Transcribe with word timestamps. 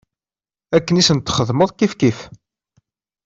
Akken 0.77 0.99
i 1.01 1.03
sent-txedmeḍ 1.07 1.69
kifkif. 1.77 2.19